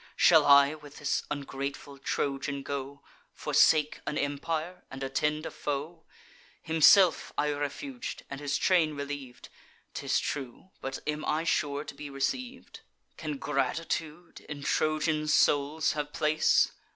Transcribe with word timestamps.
Shall 0.15 0.47
I 0.47 0.73
with 0.73 0.97
this 0.97 1.21
ungrateful 1.29 1.99
Trojan 1.99 2.63
go, 2.63 3.03
Forsake 3.35 3.99
an 4.07 4.17
empire, 4.17 4.83
and 4.89 5.03
attend 5.03 5.45
a 5.45 5.51
foe? 5.51 6.05
Himself 6.63 7.31
I 7.37 7.49
refug'd, 7.49 8.23
and 8.27 8.39
his 8.39 8.57
train 8.57 8.95
reliev'd; 8.95 9.49
'Tis 9.93 10.19
true; 10.19 10.71
but 10.81 10.97
am 11.05 11.23
I 11.23 11.43
sure 11.43 11.83
to 11.83 11.93
be 11.93 12.09
receiv'd? 12.09 12.79
Can 13.15 13.37
gratitude 13.37 14.39
in 14.49 14.63
Trojan 14.63 15.27
souls 15.27 15.91
have 15.91 16.11
place! 16.13 16.71